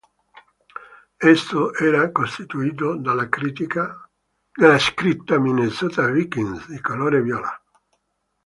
Esso 1.33 1.61
era 1.75 2.11
costituito 2.11 2.95
dalla 2.97 3.27
scritta 3.29 5.37
"Minnesota 5.39 6.07
Vikings" 6.07 6.69
di 6.69 6.81
colore 6.81 7.21
viola. 7.21 7.61